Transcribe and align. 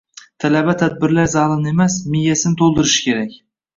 Talaba 0.43 0.73
tadbirlar 0.83 1.29
zalini 1.33 1.71
emas, 1.73 1.99
miyasini 2.15 2.59
to‘ldirishi 2.63 3.05
kerak” 3.11 3.37